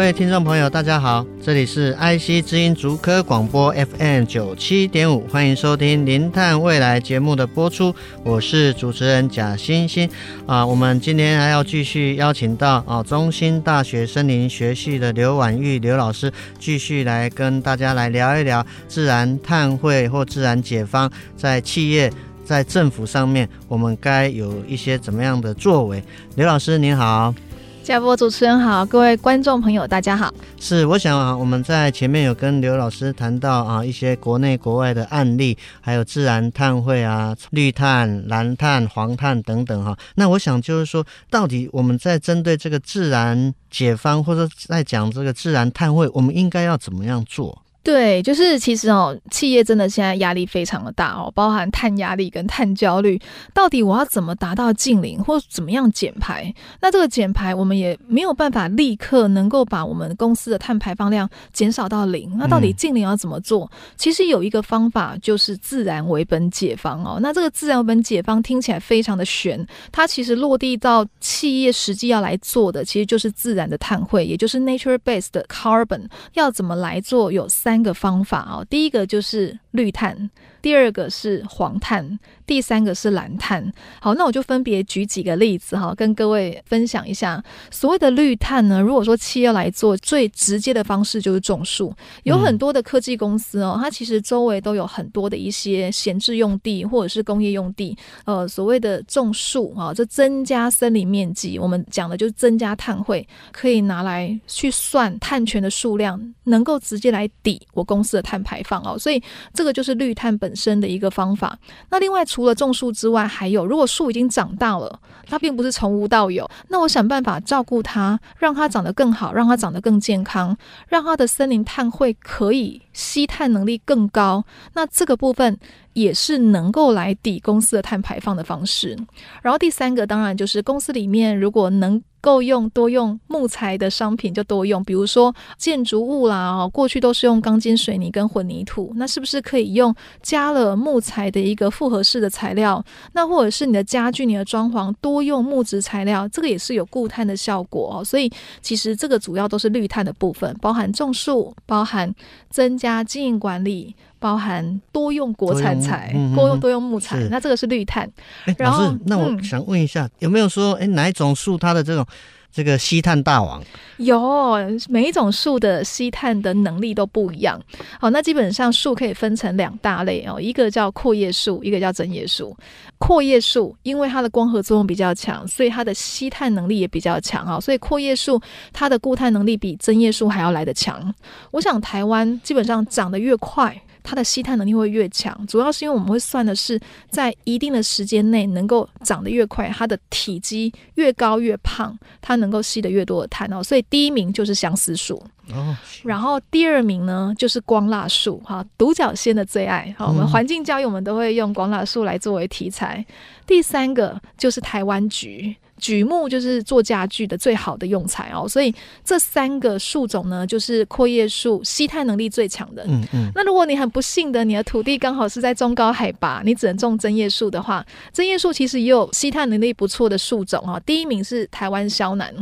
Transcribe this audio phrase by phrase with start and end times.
[0.00, 10.08] 各位听众朋友，大家好，这里是 IC 之音竹科广播 FM 九七点五，欢迎收听《零碳未来》节目的播出，我是主持人贾欣欣
[10.46, 10.64] 啊。
[10.64, 22.10] 我们今天还要继续邀请到啊中兴大学森林学系的刘婉玉刘老师，继续来跟大家来聊一聊自然碳汇或自然解方在企业、
[22.42, 26.02] 在政府上面，我们该有一些怎么样的作为？
[26.36, 27.34] 刘老师您好。
[27.82, 30.32] 嘉波主持人好，各位观众朋友大家好。
[30.58, 39.96] 是，我想啊，我们在前面有跟刘老师谈到啊一些国内国外的案例，还有自然碳汇啊、绿碳、蓝碳、黄碳等等哈。
[40.14, 47.62] 那我想就是说，到底我们在针对这个自然解方，或者在讲这个自然碳汇，我们应该要怎么样做？
[47.82, 53.18] 对，就是其实哦，企业真的现在压力非常的大哦，包含碳压力跟碳焦虑。
[53.54, 56.54] 到底我要怎么达到净零，或怎么样减排？
[56.82, 62.30] 那这个减排，我们也没有办法立刻能够把我们公司的碳排放量减少到零。
[62.36, 63.64] 那到底净零要怎么做？
[63.72, 67.18] 嗯、其实有一个方法，就是自然为本解方哦。
[67.22, 76.02] 那这个自然为本解方听起来非常的悬，它其实落地到企业实际要来做的，其实就是自然的碳汇，也就是 nature-based carbon。
[76.34, 77.32] 要怎么来做？
[77.32, 77.69] 有三。
[77.70, 80.28] 三个方法哦，第一个就是绿碳。
[80.62, 83.72] 第二个是黄碳，第三个是蓝碳。
[84.00, 87.42] 好，那我就分别举几个例子哈，跟各位分享一下。
[87.70, 91.94] 所谓的绿碳呢，如果说企业来做，最直接的方式就是种树。
[92.24, 97.96] 有很多的科技公司哦，它其实周围都有很多的一些闲置用地或者是工业用地。
[98.24, 108.98] 呃，所谓的种树啊，这增加森林面积，我们讲的就是增加碳汇，可以拿来去算碳权的数量，能够直接来抵我公司的碳排放哦。
[108.98, 109.22] 所以
[109.54, 111.56] 这个就是绿碳本本身的一个方法。
[111.90, 120.56] 那另外除了种树之外，还有如果树已经长大了，它并不是从无到有，那我想办法照顾它，让它长得更好，让它长得更健康，
[120.88, 124.44] 让它的森林碳汇可以吸碳能力更高。
[124.74, 125.58] 那这个部分
[125.92, 128.96] 也是能够来抵公司的碳排放的方式。
[129.42, 132.02] 然后第三个当然就是公司里面如果能。
[132.22, 142.84] 够用多用木材的商品就多用，比如说建筑物啦，哦，过去都是用钢筋水泥跟混凝土，那是不是可以用加了木材的一个复合式的材料？
[143.12, 148.04] 那或者是你的家具、你的装潢多用木质材料，这个也是有固碳的效果哦。
[148.04, 148.30] 所以
[148.60, 152.14] 其实这个主要都是绿碳的部分，包含种树，包含
[152.50, 153.94] 增加经营管理。
[154.22, 158.06] 包含多用国产材，多用、嗯、多用木材，那这个是绿碳。
[158.44, 162.06] 欸、然后，那我想问一下，嗯、有没有说，哎、欸，哪一种树它的这种
[162.52, 163.62] 这个吸碳大王？
[163.98, 164.56] 有，
[164.88, 167.60] 每一种树的吸碳的能力都不一样。
[168.00, 172.56] 好，那基本上树可以分成两大类哦，一个叫阔叶树，一个叫针叶树。
[172.98, 177.60] 阔叶树因为它的光合作用比较强，所以它的吸碳能力也比较强啊。
[177.60, 178.40] 所以阔叶树
[178.72, 181.14] 它的固碳能力比针叶树还要来得强。
[181.50, 183.80] 我想台湾基本上长得越快。
[184.02, 193.62] 它的吸碳能力会越强，主要是因为我们会算的是在一定的时间内能够长得越快，它的体积越高越胖，它能够吸得越多的碳哦。
[193.62, 195.22] 所以第一名就是相思树
[195.52, 199.94] 哦，然后第二名呢就是光蜡树哈，独角仙的最爱。
[199.98, 203.04] 好，我们环境教育我们都会用光蜡树来作为题材。
[203.46, 205.56] 第三个就是台湾橘。
[205.80, 208.72] 櫸木就是做家具的最好的用材哦，所以
[209.04, 212.84] 这三个树种呢，就是阔叶树吸碳能力最强的。
[212.86, 213.30] 嗯嗯。
[213.34, 220.78] 那如果你很不幸的，你的土地刚好是在中高海拔，你只能种针叶树的话，针叶树其实也有吸碳能力不错的树种哈。
[220.80, 222.32] 第一名是台湾萧楠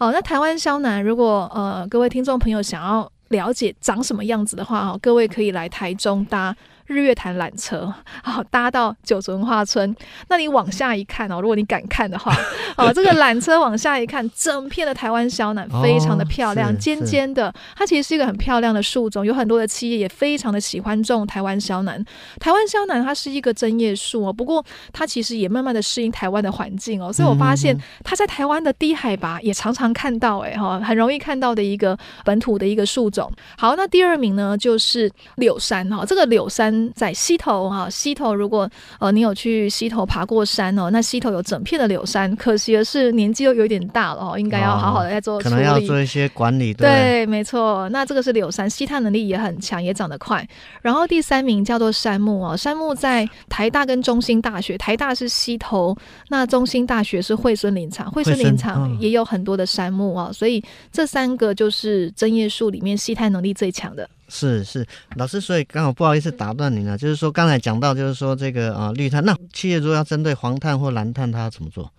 [0.00, 0.10] 哦。
[0.10, 6.56] 那台湾萧楠，如果呃各位听众朋友想要了解长什么样子的话哦，各位可以来台中搭。
[6.86, 7.92] 日月潭缆车，
[8.22, 9.94] 好，搭到九族文化村。
[10.28, 12.34] 那你往下一看哦，如果你敢看的话，
[12.76, 22.04] 哦，这个缆车往下一看，整片的台湾小楠非常的漂亮，哦、尖尖的，它其实是一个很漂亮的树种，有很多的企业也非常的喜欢种台湾小楠。
[22.38, 33.32] 台湾小楠它是一个针叶树哦，不过它其实也慢慢的适应台湾的环境哦，所以我发现它在台湾的低海拔也常常看到，哎哈，很容易看到的一个本土的一个树种。
[33.58, 36.75] 好，那第二名呢就是柳杉哈，这个柳杉。
[36.76, 38.68] 跟在溪头哈，溪头如果
[39.00, 46.74] 呃你有去溪头爬过山哦，那溪头有整片的柳杉，可惜的是年纪又有点大了哦，应该要好好的在做可能要做一些管理。
[46.74, 47.88] 对，对，没错。
[47.88, 50.46] 那这个是柳杉，吸碳能力也很强，也长得快。
[50.82, 55.96] 然后第三名叫做杉木哦，杉木在台大跟中心大学，台大是溪头，
[56.28, 60.62] 那中心大学是惠森林场，惠森林场也有很多的杉木哦，所以
[60.92, 64.08] 这三个就是针叶树里面吸碳能力最强的。
[64.28, 64.86] 是是，
[65.16, 71.92] 老师，所以刚好不好意思打断您了，就是说刚才讲到，就是说这个啊绿碳，那企业如果要针对黄碳或蓝碳，它要怎么做？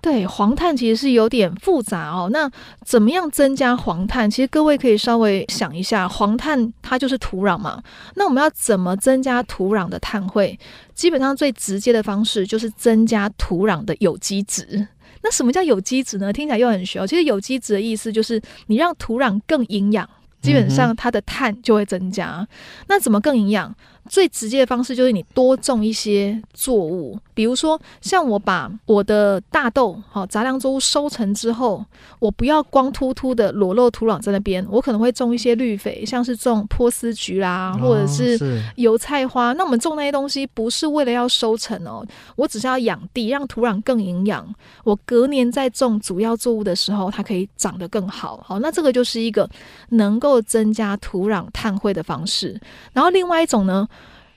[0.00, 2.28] 对，黄碳其实是有点复杂哦。
[2.30, 2.50] 那
[2.84, 4.30] 怎么样增加黄碳？
[4.30, 7.82] 其实各位可以稍微想一下，黄碳它就是土壤嘛。
[8.14, 10.58] 那我们要怎么增加土壤的碳汇？
[10.94, 14.86] 基本上最直接的方式就是增加土壤的有机质。
[15.22, 16.30] 那什么叫有机质呢？
[16.30, 17.06] 听起来又很玄。
[17.06, 20.06] 其实有机质的意思就是你让土壤更营养。
[20.44, 22.48] 基本上它的碳就会增加，嗯、
[22.88, 23.74] 那怎么更营养？
[24.08, 31.84] 最直接的方式就是你多种一些作物，比如说像我把我的大豆好杂粮作物收成之后，
[32.18, 38.38] 我不要光秃秃的裸露土壤在那边，我可能会种一些绿肥，像是种波斯菊啦，或者是
[38.76, 39.52] 油菜花。
[39.52, 42.06] 哦、那我们种那些东西不是为了要收成哦，
[42.36, 44.46] 我只是要养地，让土壤更营养。
[44.84, 48.42] 我隔年再种主要作物的时候，它可以长得更好。
[48.46, 49.48] 好，那这个就是一个
[49.90, 52.60] 能够增加土壤碳汇的方式。
[52.92, 53.88] 然后另外一种呢？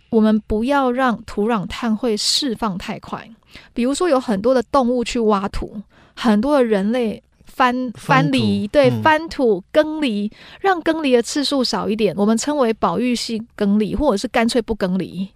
[0.10, 3.30] 我们不要让土壤碳汇释放太快，
[3.74, 5.82] 比如说有很多的动物去挖土，
[6.16, 7.24] 很多的人类。
[7.46, 10.32] 翻翻犁，对，翻土耕犁，
[10.62, 15.28] 让耕犁的次数少一点，我们称为保育性耕犁，或者是干脆不耕犁。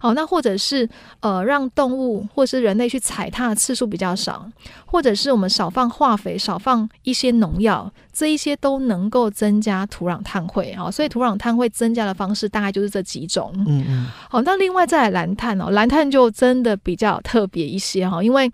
[0.00, 0.88] 好，那或者是
[1.20, 4.50] 呃，让动物或是人类去踩踏的次数比较少，
[4.86, 10.90] 或者是我们少放化肥，少放一些农药，这一些都能够增加土壤碳汇啊。
[10.90, 13.52] 所以土壤碳汇增加的方式大概就是这几种。
[13.66, 14.06] 嗯嗯。
[14.28, 18.50] 好，那另外再来蓝碳哦，蓝碳就真的比较特别一些哈，因为。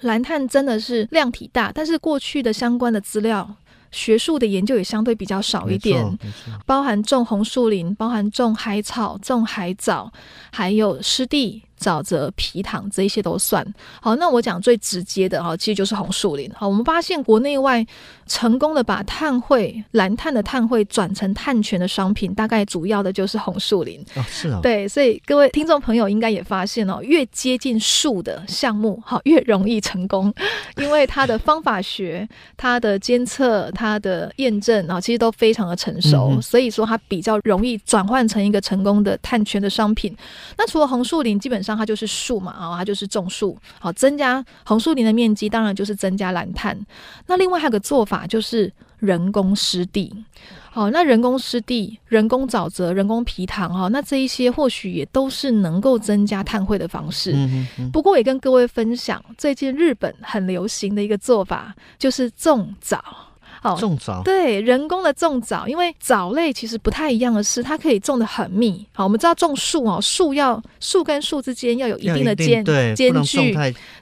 [0.00, 3.48] 蓝碳真的是量体大，但是过去的相关的资料、
[3.90, 6.04] 学术的研究也相对比较少一点，
[6.66, 10.12] 包含种红树林、包含种海草、种海藻，
[10.52, 11.62] 还有湿地。
[11.84, 13.62] 沼泽、皮塘这一些都算
[14.00, 14.16] 好。
[14.16, 16.50] 那我讲最直接的哈，其实就是红树林。
[16.54, 17.84] 好，我们发现国内外
[18.26, 24.00] 成功的把碳汇、蓝碳的碳汇转成碳权的商品，大概主要的就是红树林。
[24.16, 24.60] 哦，是啊。
[24.62, 30.32] 对，所以各位听众朋友应该也发现哦，越接近树的项目，好，越容易成功，
[30.80, 32.26] 因为它的方法学、
[32.56, 40.16] 它的监测、它的验证啊，其实都非常的成熟，嗯、所以说它比较容易转换成一个成功的碳权的商品。
[40.56, 46.78] 那除了红树林，基本上它就是树嘛，啊，它就是种树，好，增加红树林的面积，当然就是增加蓝碳。
[47.26, 50.12] 那另外还有个做法就是人工湿地，
[50.70, 57.36] 好，那人工湿地、人工沼泽、人工皮塘，哈，那这一些或许也都是能够增加碳汇的方式。
[57.92, 63.02] 不过也跟各位分享，最近日本很流行的一个做法就是种藻。
[63.64, 68.86] 哦，种藻对，人工的种藻，因为藻类其实不太一样的是，它可以种的很密。
[68.92, 72.62] 好，我们知道种树哦，树要树跟树之间要有一定的间
[72.94, 73.56] 间距，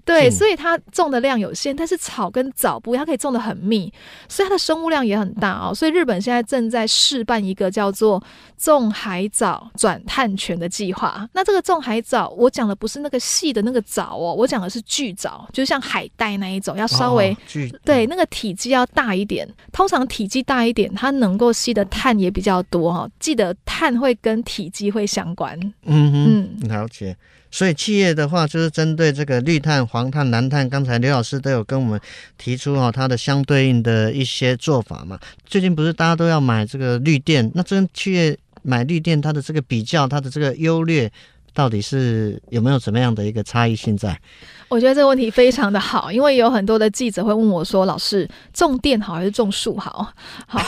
[0.04, 1.74] 对，所以它种的量有限。
[1.74, 3.92] 但是草跟藻不一样，它可以种的很密，
[4.28, 5.72] 所以它的生物量也很大哦。
[5.72, 8.20] 所以日本现在正在试办一个叫做
[8.58, 11.28] 种海藻转碳权的计划。
[11.32, 19.48] 那这个种海藻，我讲的不是那个细的那个藻哦，我讲的是巨藻，就像海带那一种，要稍微、哦、对那个体积要大一点。
[19.72, 23.08] 通常体积大一点，它能够吸的碳也比较多哈。
[23.18, 25.58] 记得碳会跟体积会相关。
[25.84, 27.16] 嗯哼嗯，了解。
[27.50, 32.00] 所以企业的话，就是针对这个绿碳、黄碳、蓝碳，刚才刘老师都有跟我们
[32.38, 35.18] 提出哈，它的相对应的一些做法嘛。
[35.44, 41.12] 最近不是大家都要买这个绿电，那这跟企业买绿电，它的这个比较，它的这个优劣，
[41.52, 44.18] 到底是有没有怎么样的一个差异性在？
[44.72, 50.08] 我觉得这个问题非常的好，因为有很多的记者会问我说：“老师，种电好还是种树好？”
[50.48, 50.58] 好，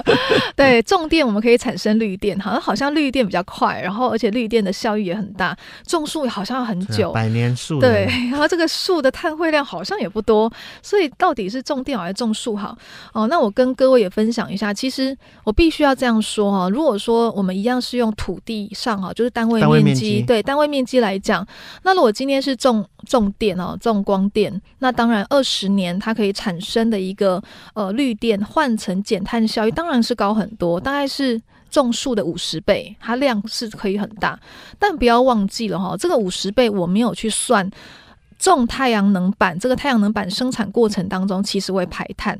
[0.56, 5.54] 对，种电我们可以产生绿电，好像好像绿电比较快，然后而且绿电的效益也很大。
[5.86, 7.78] 种树好像要很久，百年树。
[7.78, 10.50] 对，然后这个树的碳汇量好像也不多，
[10.80, 12.74] 所以到底是种电好还是种树好？
[13.12, 15.14] 哦，那我跟各位也分享一下，其实
[15.44, 21.46] 我必须要这样说哈，如果说我们一样是用土地上哈，就是单位面积对单位面积来讲，
[21.82, 23.58] 那如果今天是种重电。
[23.60, 27.42] 哦，重光电，那当然二十年它可以产生的一个
[27.74, 31.40] 呃绿电换成减碳效益，当然是高很多，大概是
[31.70, 34.38] 种树的五十倍，它量是可以很大。
[34.78, 37.70] 但不要忘记了哈，这个五十倍我没有去算
[38.38, 42.38] 种太阳能板，这个太阳能板生产过程当中其实会排碳。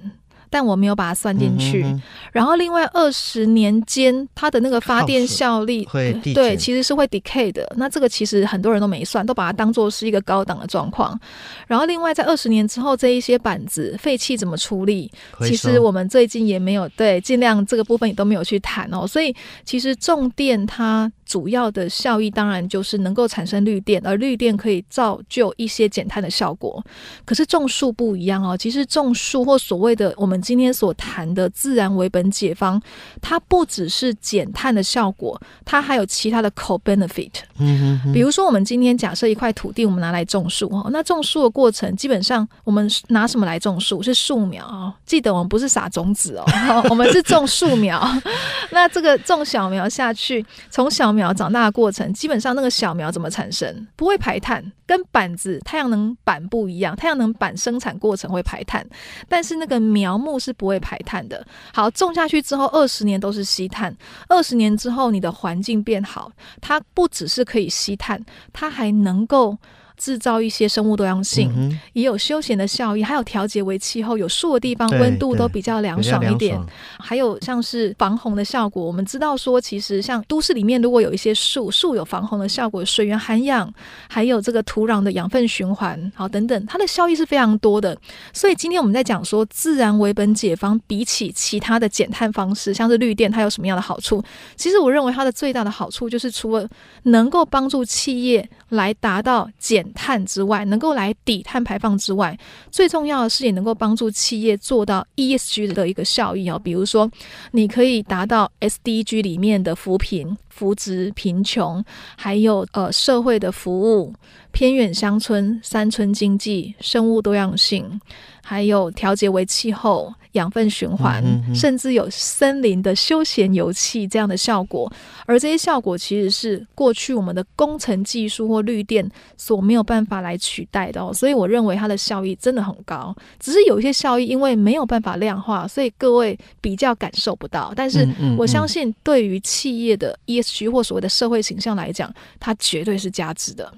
[0.51, 1.85] 但我没有把它算进去。
[1.85, 2.03] 嗯、
[2.33, 7.73] 然后另外二十年间，它的那个发电效率会对，其实是会 decay 的。
[7.77, 11.19] 那这个其实很多人都没算，都把它当做是一个高档的状况。
[11.67, 15.11] 然后另外在二十年之后，这一些板子废弃怎么处理？
[15.47, 19.07] 其实我们最近也没有对，尽量这个部分也都没有去谈哦。
[19.07, 26.85] 所以其实重电它主要的效益当然就是能够产生绿电，而绿电可以造就一些减碳的效果。
[27.25, 32.83] 可是种树不一样哦，其实种树或所谓的我们今天所谈的自然为本解方，
[33.23, 37.31] 它不只是减碳的效果，它还有其他的 co-benefit。
[37.61, 38.13] 嗯嗯。
[38.13, 44.03] 比如说，我们今天假设一块土地，我们拿来种树哦，那种树的过程基本上我们拿什么来种树？
[44.03, 44.93] 是树苗哦。
[45.07, 46.45] 记得我们不是撒种子哦，
[46.91, 48.01] 我们是种树苗。
[48.73, 53.87] 那这个种小苗下去，从小苗长大的过程，基本上那个小苗怎么产生？
[53.95, 56.97] 不会排碳，跟板子、太阳能板不一样。
[56.97, 58.85] 太阳能板生产过程会排碳，
[59.29, 61.47] 但是那个苗木是不会排碳的。
[61.75, 63.95] 好，种下去之后，二十年都是吸碳。
[64.29, 69.59] 二十年之后，你的环境变好，它不只是可以吸碳，它还能够。
[70.01, 76.59] 制造一些生物多样性，嗯、也有休闲的效益，还有调节为气候，有树的地方温度都比较凉爽一点。
[76.99, 83.71] 还有像是防洪的效果，我们知道说，其实像都市里面如果有一些树，树有防洪的效果，水源涵养，
[84.09, 87.95] 还有这个土壤的养分循环，好等等，它的效益是非常多的。
[88.33, 94.25] 所以今天我们在讲说，自然为本解方比起其他的减碳方式，像是绿电，它有什么样的好处？
[94.57, 96.67] 其实我认为它的最大的好处就是，除了
[97.05, 102.39] 能够帮助企业来达到减碳之外，能够来抵碳排放之外，
[102.71, 106.61] 最重要的是也能够帮助企业做到 ESG 的一个效益哦。
[106.63, 107.11] 比如说，
[107.53, 111.85] 你可以达到 SDG 里面的扶贫、扶植贫穷，
[112.17, 114.15] 还有呃社会的服务、
[114.53, 118.01] 偏远乡村、山村经济、生物多样性，
[118.43, 120.13] 还有调节为气候。
[120.35, 121.21] 养分循环，
[121.53, 124.89] 甚至有森林的休闲游憩这样的效果，
[125.27, 131.13] 而这些效果其实是过去我们的工程技术或绿电所没有办法来取代的哦。
[131.13, 137.73] 所以我认为它的效益真的很高，只是有一些效益因为没有办法量化，所以各位比较感受不到。
[137.75, 143.69] 但是我相信，对于企业的 ESG 或所谓的社会形象来讲，它绝对是价值的。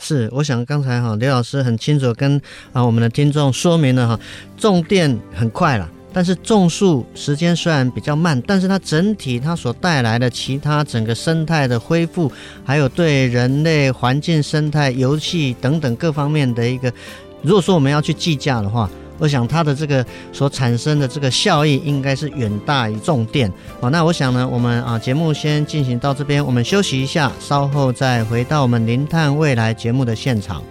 [0.00, 2.40] 是，我想刚才哈刘老师很清楚跟
[2.72, 4.20] 啊我们的听众说明了哈，
[4.56, 5.88] 种电很快了。
[6.12, 12.32] 但是种树时间虽然比较慢，但是它整体它所带来的其他整个生态的恢复，
[12.64, 16.92] 还有对人类环境生态、油气等等各方面的一个，
[17.42, 18.90] 如果说我们要去计价的话，
[19.20, 23.52] 我想它的这个所产生的这个效益应该是远大于重电。
[23.80, 30.62] 好，那我想呢，我们啊节目先进行到这边，我们休息一下，稍后再回到我们零碳未来节目的现场。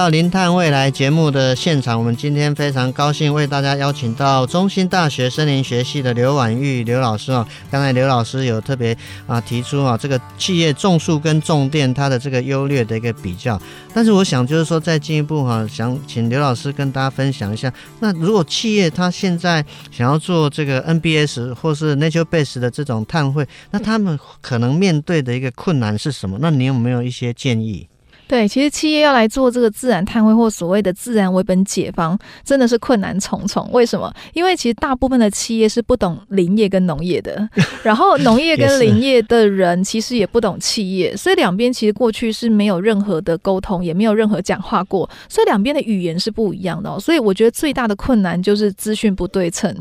[0.00, 1.98] 到《零碳未来》节目的现场。
[1.98, 7.46] 我们今天非常高兴为大家邀请到中兴大学森林学系的刘婉玉刘老师啊。
[7.70, 13.60] 刚才刘老师有特别啊提出啊，这个企业种树跟种电它的这个优劣的一个比较。
[13.92, 17.70] 但是我想就是说，再进一步哈，想请刘老师跟大家分享一下。
[17.98, 26.38] 那如果企业它现在想要做这个 NBS 或是 Nature Base 的这种碳汇，那他们可能面对的一个困难是什么？
[26.40, 27.89] 那你有没有一些建议？
[28.30, 33.68] 对，其实企业要来做这个自然碳汇或所谓的自然为本解方，真的是困难重重。
[33.72, 34.14] 为什么？
[34.34, 37.48] 因为其实大部分的企业是不懂林业跟农业的，
[37.82, 47.00] 然后农业跟林业的人其实也不懂企业，所以两边其实过去是没有任何的沟通，也没有任何讲话过，所以两边的语言是不一样的哦。
[47.00, 49.74] 所以我觉得最大的困难就是资讯不对称，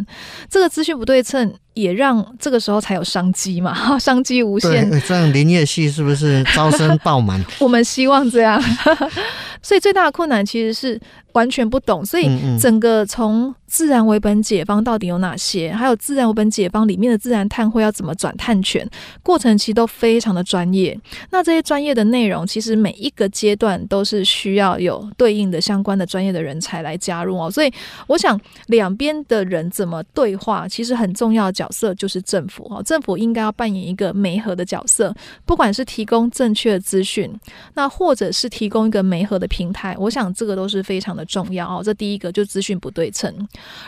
[0.49, 1.53] 这个资讯不对称。
[1.79, 4.89] 也让这个时候才有商机嘛， 商机无限。
[5.07, 7.43] 这样林业系是不是招生爆满？
[7.59, 8.61] 我们希望这样。
[9.61, 10.99] 所以最大的困难其实是
[11.33, 18.87] 完全不懂，所以整个从自然为本解方到底有哪些，还有自然为本解方里面的自然碳汇要怎么转碳权，
[19.21, 20.99] 过程其实都非常的专业。
[21.29, 27.51] 那这些专业的内容，其实每一个阶段都是需要有对应的相关的专业的人才来加入哦。
[27.51, 27.71] 所以
[28.07, 32.81] 我想两边的人怎么对话，其实很重要的角色就是政府哦。
[32.81, 35.13] 政府应该要扮演一个媒合的角色，
[35.45, 37.31] 不管是提供正确的资讯，
[37.75, 41.29] 那或者是提供一个媒合的平台，我想这个都是非常的。
[41.29, 41.81] 重要哦。
[41.83, 43.33] 这第一个就资讯不对称，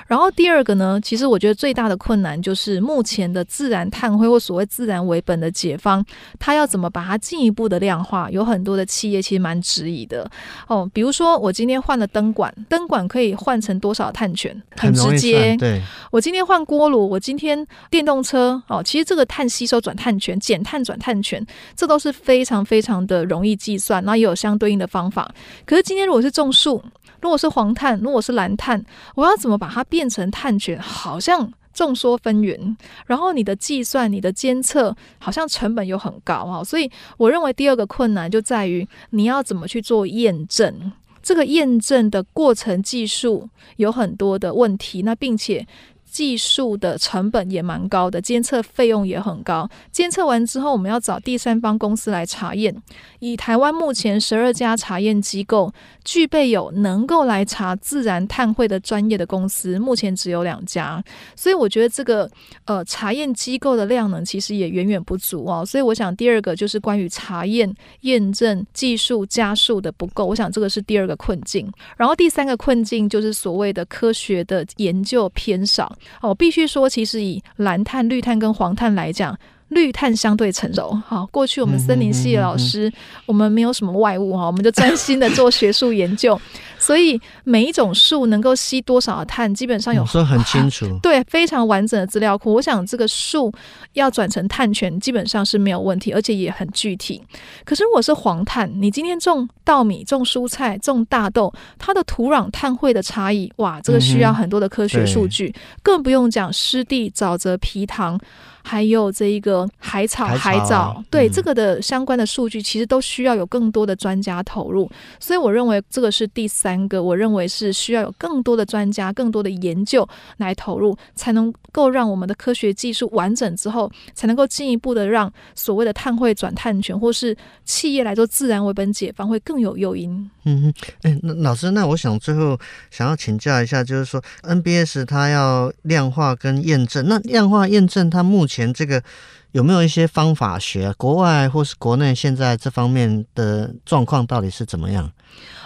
[0.05, 6.05] 然后第二个呢，其实我觉得最大的困难就是目前的自然碳汇或所谓自然为本的解方，
[6.37, 8.29] 它要怎么把它进一步的量化？
[8.29, 10.29] 有很多的企业其实蛮质疑的
[10.67, 10.89] 哦。
[10.93, 14.55] 比如说我今天换了灯管，灯管可以换成多少碳权？
[14.77, 15.55] 很直接。
[15.57, 21.43] 对，我今天换锅炉，我今天电动车哦，其实这个碳吸收转碳权、减碳转碳权，
[21.75, 25.33] 这都是非常非常的容易计算，那也有相对应的方法。
[25.65, 26.81] 可是今天如果是种树，
[27.21, 28.83] 如果是黄碳，如果是蓝碳，
[29.15, 30.77] 我要怎么把它变成碳权？
[30.81, 32.75] 好像众说纷纭。
[33.05, 36.63] 然后你的计算、你的监测，好像成本又很高啊。
[36.63, 40.91] 所以我认为第二个困难就在于你要怎么去做验证。
[41.23, 43.47] 这个验证的过程技术
[43.77, 45.65] 有很多的问题，那并且。
[46.11, 49.67] 技术的成本也蛮高的，监测费用也很高。
[49.91, 52.75] 监测完之后，我们要找第三方公司来查验。
[53.19, 55.71] 以台湾目前十二家查验机构，
[56.03, 61.01] 具备有能够来查自然碳汇的专业的公司，目前只有两家。
[61.35, 62.29] 所以我觉得这个
[62.65, 65.65] 呃查验机构的量能其实也远远不足哦。
[65.65, 71.71] 所以我想第二个就是关于查验验证技术加速的不够，我想这个是第二个困境。
[71.95, 75.95] 然后第三个困境就是所谓的科学的研究偏少。
[76.21, 79.37] 我必须说，其实以蓝碳、绿碳跟黄碳来讲。
[79.71, 86.37] 绿碳相对成熟，好，过去我们森林系的老师，嗯嗯嗯、我们没有什么外物哈，我们就专心的做学术研究，
[86.81, 92.55] 所以每一种树能够吸多少的碳，基本上有说很清楚， 对，非常完整的资料库。
[92.55, 93.53] 我想这个树
[93.93, 97.23] 要转成碳权，基本上是没有问题，而且也很具体。
[97.63, 108.19] 可是如果是黄碳，你今天种稻米、种蔬菜、种大豆，它的土壤碳汇的差异，哇，这个需要很多的科学数据，嗯、更不用讲湿地、沼泽、皮塘。
[108.63, 114.89] 还有这一个海草、海藻，嗯、对这个的相关的数据，其实都需要有更多的专家投入。
[115.19, 130.29] 所以我认为这个是第三个，我认为是需要有更多的专家、更多的研究来投入，才能够让我们的科学技术完整之后，才能够进一步的让所谓的碳汇转碳权，或是企业来做自然为本解放，会更有诱因。
[130.43, 139.03] 嗯哼，哎，那老师，那我想最后想要请教一下，就是说 NBS 它要量化跟验证，那量化验证它目前这个
[139.51, 140.93] 有没有一些方法学？
[140.97, 145.11] 国外或是国内现在这方面的状况到底是怎么样？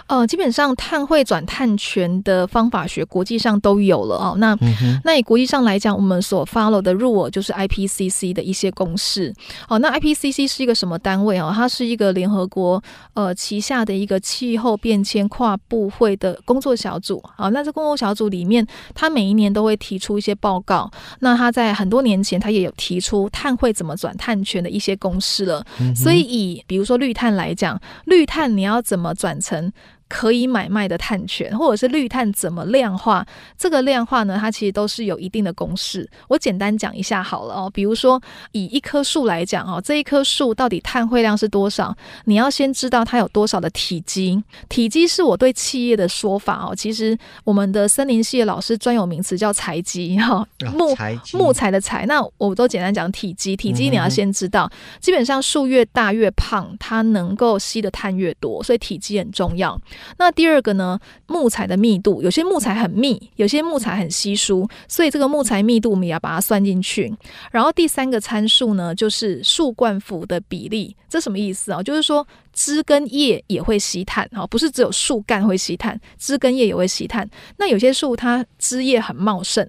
[0.06, 4.36] 呃，基本上碳汇转碳权的方法学国际上都有了哦。
[4.38, 9.34] 那、嗯、那以国际上来讲，我们所 follow 的 rule 就是 IPCC 的一些公式。
[9.68, 11.50] 哦，那 IPCC 是一个什么单位哦？
[11.52, 12.80] 它是一个联合国
[13.14, 17.20] 呃旗下的一个气候变迁跨部会的工作小组。
[17.36, 20.88] 好，那这工作小组里面，它每一年都会提出一些报告。
[21.18, 25.62] 那它在很多年前，它也有提出碳汇怎么转碳权的一些公式了。
[25.78, 29.70] 嗯、所以以比如说绿碳来讲，绿碳你要怎么转成？
[30.08, 33.26] 可以买卖的碳权，或者是绿碳怎么量化？
[33.58, 36.08] 这个量化呢，它其实都是有一定的公式。
[36.28, 37.70] 我简单讲一下好了哦。
[37.72, 38.20] 比如说，
[38.52, 41.94] 以一棵树来讲哦，这一棵树到底碳汇量是多少？
[42.24, 44.42] 你要先知道它有多少的体积。
[44.68, 46.74] 体积是我对企业的说法哦。
[46.74, 50.96] 其实我们的森林系的老师专有名词叫材积哈，木
[51.32, 52.06] 木材的材。
[52.06, 53.56] 那我都简单讲体积。
[53.56, 59.78] 体积你要先知道，基本上树越大越胖，它能够吸的碳越多，所以体积很重要。
[60.18, 67.14] 那第二个呢，木材的密度，有些木材很密，有些木材很稀疏，所以这个木材密度我们也要把它算进去。
[67.50, 71.82] 然后第三个参数呢，就是树冠幅的比例，这什么意思啊？
[71.82, 72.26] 就是说。
[72.56, 77.28] 枝跟叶也会吸碳，哈，不是只有树干会吸碳，枝跟叶也会吸碳。
[77.58, 79.62] 那有些树它枝叶很茂盛，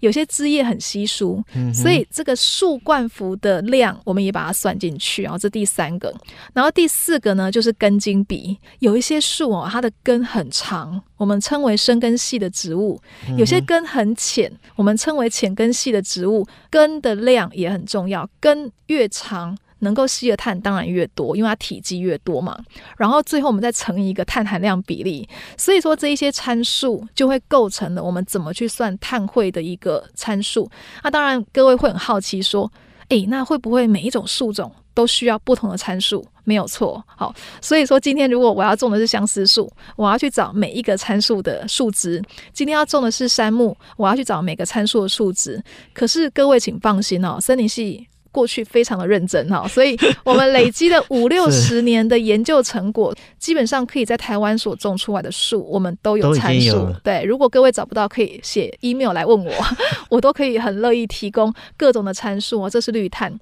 [0.00, 6.12] 有些枝叶很稀疏，嗯、所以这个树冠幅的量我们也把它算进去，然后这第三个。
[6.52, 13.00] 然后第四个呢，就是根茎比，有一些树哦，它的根很长，我们称为深根系的植物；
[13.38, 16.44] 有些根很浅，我们称为浅根系的植物。
[16.68, 19.56] 根的量也很重要，根越长。
[19.84, 22.58] 能够吸的碳当然越多，因为它体积越多嘛。
[22.96, 30.68] 然后最后我们再乘以一个碳含量比例，所以说这一些参数就会构成了我们怎么去算碳汇的一个参数。
[31.04, 32.68] 那当然各位会很好奇说，
[33.10, 36.26] 诶，那会不会每一种树种都需要不同的参数？
[36.44, 37.02] 没有错。
[37.06, 42.20] 好，所以说今天如果我要种的是相思树，我要去找每一个参数的数值；
[42.52, 45.62] 今天要种的是杉木，我要去找每个参数的数值。
[45.92, 48.08] 可是各位请放心哦，森林系。
[48.34, 56.92] 过去非常的认真哈，所以我们累积了五六十年的研究成果，基本上可以在台湾所种出来的树，我们都有参数。
[57.04, 59.52] 对，如果各位找不到，可以写 email 来问我，
[60.10, 62.68] 我都可以很乐意提供各种的参数哦。
[62.68, 63.32] 这是绿碳，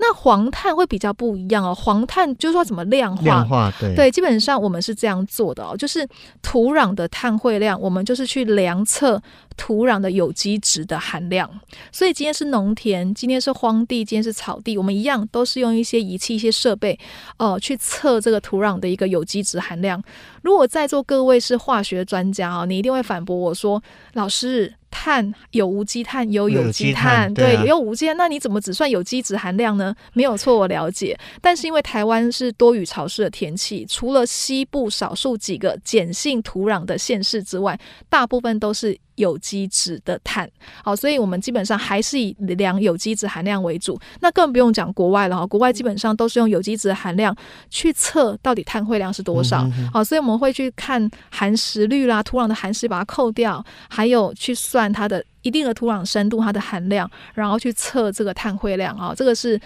[0.00, 1.72] 那黄碳会比较不一样哦。
[1.72, 3.22] 黄碳就是说怎么量化？
[3.22, 6.04] 量化对对，基本上我们是这样做的哦，就是
[6.42, 9.22] 土壤的碳汇量，我们就是去量测。
[9.60, 11.60] 土壤的有机质的含量，
[11.92, 16.98] 所以今天是农田，今天是荒地，今天是草地，我们一样都是用一些仪器、一些设备，
[17.36, 20.02] 哦，去测这个土壤的一个有机质含量。
[20.40, 23.82] 如果在座各位是化学专家啊，你一定会反驳我说，
[24.14, 24.72] 老师。
[24.90, 28.16] 碳有无机碳，有有机碳，对，也有无机碳。
[28.16, 29.94] 那你怎么只算有机质含量呢？
[30.12, 31.18] 没有错，我了解。
[31.40, 40.50] 但是因为台湾是多雨潮湿的天气，除了西部少数几个碱性土壤的县市之外，大部分都是有机质的碳。
[40.82, 43.98] 好，所以我们基本上还是以量有机质含量为主。
[44.20, 47.34] 那更不用讲国外了哈，国外基本上都是用有机质含量
[47.70, 49.68] 去测到底碳汇量是多少。
[49.92, 54.79] 好，所以我们会去看含石率啦，土壤的含石把它扣掉，还有去算。
[54.80, 59.60] 算它的一定的土壤深度，它的含量，然后去测这个碳汇量啊，这个是。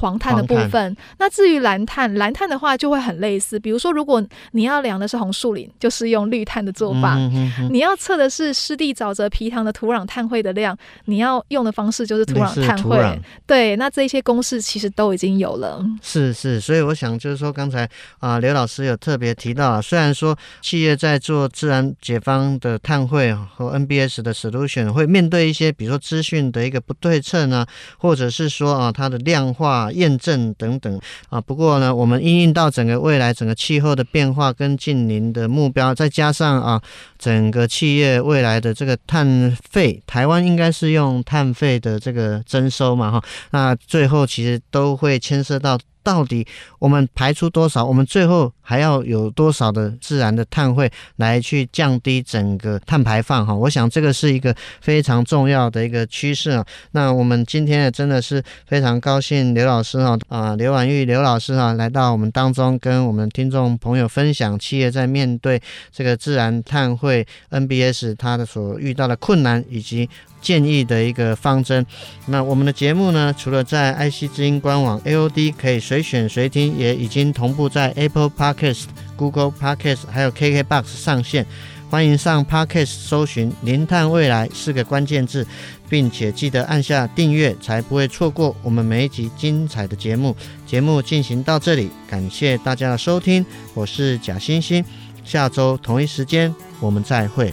[0.00, 3.60] 黄碳的部分，那至于蓝碳，蓝碳的话就会很类似。
[3.60, 13.20] 比如说，如果你要量的是红树林，就是用绿碳的做法；嗯、哼哼你要测的是湿地沼泽皮塘的土壤碳汇的量，你要用的方式就是土壤碳汇。
[13.46, 15.84] 对，那这些公式其实都已经有了。
[16.00, 17.86] 是是，所以我想就是说，刚才
[18.20, 27.66] 啊刘老师有特别提到啊，虽然说企业在做自然解方的碳汇和 NBS 的 solution 会面对一些，比如说资讯的一个不对称啊，
[27.98, 29.89] 或者是说啊它的量化。
[29.92, 36.82] 验证等等啊，不过呢，我们应用到整个未来整个气候的变化跟近邻的目标，再加上啊，
[37.18, 45.78] 整个企业未来的这个碳费，台湾应该是用碳费的这个征收嘛哈，那最后其实都会牵涉到。
[46.02, 46.46] 到底
[46.78, 47.84] 我们排出多少？
[47.84, 53.46] 我们最后还要有多少的自然的碳汇来去降低整个碳排放？
[53.46, 56.64] 哈，我想这个是一个非常重要的一个趋势啊。
[56.92, 65.60] 那我们今天也真的是非常高兴，刘老师哈啊，刘婉玉刘老师哈来到我们当中，跟我们听众朋友分享企业在面对
[65.92, 70.08] 这个自然碳汇 NBS 它的所遇到的困难以及。
[70.40, 71.84] 建议的一个方针。
[72.26, 78.84] 那我们的节目呢，除了在爱惜之音官网 AOD 可以随选随听，也已经同步在 Apple Podcast、
[79.16, 81.46] Google Podcast 还有 KKBox 上线。
[81.90, 85.44] 欢迎上 Podcast 搜寻“零碳未来”四个关键字，
[85.88, 90.36] 并且记得按下订阅，才不会错过我们每一集精彩的节目。
[90.64, 94.84] 节目进行到这里，感谢大家的收听，我是贾欣欣。
[95.24, 97.52] 下周同一时间我们再会。